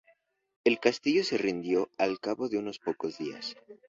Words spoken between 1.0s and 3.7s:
se rindió al cabo de unos pocos días.